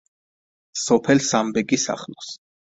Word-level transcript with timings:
სოფელ 0.83 1.21
სამბეკის 1.27 1.87
ახლოს. 1.97 2.33